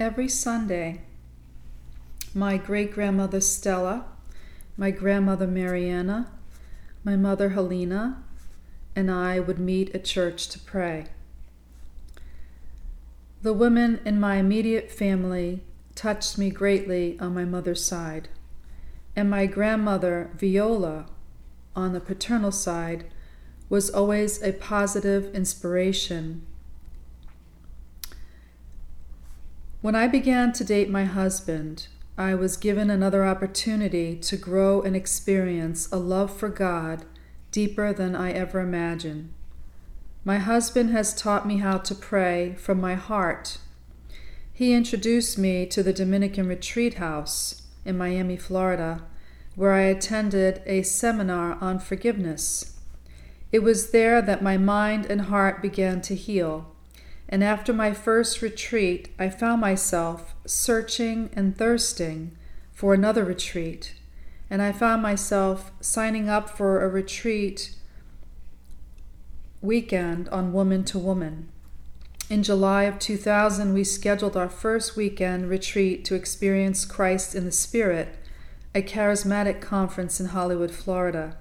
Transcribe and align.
Every 0.00 0.28
Sunday, 0.28 1.02
my 2.32 2.56
great 2.56 2.90
grandmother 2.90 3.42
Stella, 3.42 4.06
my 4.74 4.90
grandmother 4.90 5.46
Mariana, 5.46 6.32
my 7.04 7.16
mother 7.16 7.50
Helena, 7.50 8.24
and 8.96 9.10
I 9.10 9.40
would 9.40 9.58
meet 9.58 9.94
at 9.94 10.06
church 10.06 10.48
to 10.48 10.58
pray. 10.58 11.08
The 13.42 13.52
women 13.52 14.00
in 14.06 14.18
my 14.18 14.36
immediate 14.36 14.90
family 14.90 15.64
touched 15.94 16.38
me 16.38 16.48
greatly 16.48 17.20
on 17.20 17.34
my 17.34 17.44
mother's 17.44 17.84
side, 17.84 18.30
and 19.14 19.28
my 19.28 19.44
grandmother 19.44 20.30
Viola, 20.34 21.08
on 21.76 21.92
the 21.92 22.00
paternal 22.00 22.52
side, 22.52 23.04
was 23.68 23.90
always 23.90 24.42
a 24.42 24.54
positive 24.54 25.34
inspiration 25.34 26.46
When 29.82 29.94
I 29.94 30.08
began 30.08 30.52
to 30.52 30.64
date 30.64 30.90
my 30.90 31.04
husband, 31.04 31.88
I 32.18 32.34
was 32.34 32.58
given 32.58 32.90
another 32.90 33.24
opportunity 33.24 34.14
to 34.16 34.36
grow 34.36 34.82
and 34.82 34.94
experience 34.94 35.90
a 35.90 35.96
love 35.96 36.36
for 36.36 36.50
God 36.50 37.06
deeper 37.50 37.94
than 37.94 38.14
I 38.14 38.32
ever 38.32 38.60
imagined. 38.60 39.32
My 40.22 40.36
husband 40.36 40.90
has 40.90 41.14
taught 41.14 41.48
me 41.48 41.58
how 41.58 41.78
to 41.78 41.94
pray 41.94 42.56
from 42.58 42.78
my 42.78 42.94
heart. 42.94 43.56
He 44.52 44.74
introduced 44.74 45.38
me 45.38 45.64
to 45.68 45.82
the 45.82 45.94
Dominican 45.94 46.46
Retreat 46.46 46.94
House 46.94 47.62
in 47.82 47.96
Miami, 47.96 48.36
Florida, 48.36 49.04
where 49.54 49.72
I 49.72 49.84
attended 49.84 50.60
a 50.66 50.82
seminar 50.82 51.56
on 51.58 51.78
forgiveness. 51.78 52.76
It 53.50 53.60
was 53.60 53.92
there 53.92 54.20
that 54.20 54.42
my 54.42 54.58
mind 54.58 55.06
and 55.06 55.22
heart 55.22 55.62
began 55.62 56.02
to 56.02 56.14
heal 56.14 56.76
and 57.32 57.44
after 57.44 57.72
my 57.72 57.94
first 57.94 58.42
retreat, 58.42 59.14
I 59.16 59.30
found 59.30 59.60
myself 59.60 60.34
searching 60.44 61.30
and 61.32 61.56
thirsting 61.56 62.36
for 62.72 62.92
another 62.92 63.24
retreat. 63.24 63.94
And 64.50 64.60
I 64.60 64.72
found 64.72 65.00
myself 65.00 65.70
signing 65.80 66.28
up 66.28 66.50
for 66.50 66.82
a 66.82 66.88
retreat 66.88 67.76
weekend 69.62 70.28
on 70.30 70.52
Woman 70.52 70.82
to 70.86 70.98
Woman. 70.98 71.48
In 72.28 72.42
July 72.42 72.84
of 72.84 72.98
2000, 72.98 73.74
we 73.74 73.84
scheduled 73.84 74.36
our 74.36 74.48
first 74.48 74.96
weekend 74.96 75.48
retreat 75.48 76.04
to 76.06 76.16
experience 76.16 76.84
Christ 76.84 77.36
in 77.36 77.44
the 77.44 77.52
Spirit, 77.52 78.16
a 78.74 78.82
charismatic 78.82 79.60
conference 79.60 80.18
in 80.18 80.26
Hollywood, 80.26 80.72
Florida. 80.72 81.36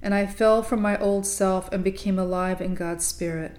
And 0.00 0.14
I 0.14 0.24
fell 0.24 0.62
from 0.62 0.80
my 0.80 0.98
old 0.98 1.26
self 1.26 1.70
and 1.70 1.84
became 1.84 2.18
alive 2.18 2.62
in 2.62 2.74
God's 2.74 3.04
Spirit. 3.04 3.58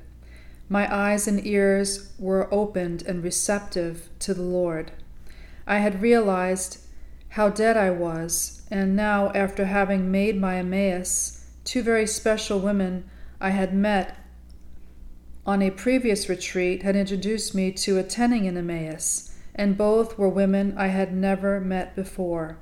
My 0.71 0.93
eyes 0.93 1.27
and 1.27 1.45
ears 1.45 2.11
were 2.19 2.53
opened 2.53 3.01
and 3.07 3.23
receptive 3.23 4.07
to 4.19 4.35
the 4.35 4.43
Lord. 4.43 4.91
I 5.65 5.79
had 5.79 6.01
realized 6.01 6.85
how 7.29 7.49
dead 7.49 7.75
I 7.75 7.89
was, 7.89 8.61
and 8.69 8.95
now, 8.95 9.31
after 9.33 9.65
having 9.65 10.11
made 10.11 10.39
my 10.39 10.57
Emmaus, 10.57 11.45
two 11.63 11.81
very 11.81 12.05
special 12.05 12.59
women 12.59 13.09
I 13.41 13.49
had 13.49 13.73
met 13.73 14.15
on 15.43 15.63
a 15.63 15.71
previous 15.71 16.29
retreat 16.29 16.83
had 16.83 16.95
introduced 16.95 17.55
me 17.55 17.71
to 17.71 17.97
attending 17.97 18.47
an 18.47 18.55
Emmaus, 18.55 19.35
and 19.55 19.75
both 19.75 20.19
were 20.19 20.29
women 20.29 20.75
I 20.77 20.87
had 20.87 21.15
never 21.15 21.59
met 21.59 21.95
before. 21.95 22.59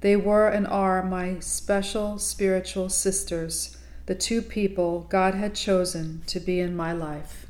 They 0.00 0.16
were 0.16 0.48
and 0.48 0.66
are 0.66 1.04
my 1.04 1.38
special 1.38 2.18
spiritual 2.18 2.88
sisters 2.88 3.76
the 4.06 4.14
two 4.14 4.40
people 4.40 5.06
God 5.08 5.34
had 5.34 5.54
chosen 5.54 6.22
to 6.26 6.40
be 6.40 6.60
in 6.60 6.76
my 6.76 6.92
life. 6.92 7.45